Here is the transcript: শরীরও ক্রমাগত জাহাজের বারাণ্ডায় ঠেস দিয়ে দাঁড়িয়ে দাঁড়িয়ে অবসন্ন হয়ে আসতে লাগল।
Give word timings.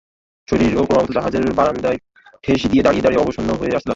শরীরও 0.47 0.83
ক্রমাগত 0.85 1.09
জাহাজের 1.11 1.43
বারাণ্ডায় 1.53 1.99
ঠেস 2.43 2.61
দিয়ে 2.65 2.83
দাঁড়িয়ে 2.83 3.03
দাঁড়িয়ে 3.03 3.21
অবসন্ন 3.21 3.49
হয়ে 3.51 3.75
আসতে 3.75 3.79
লাগল। 3.79 3.89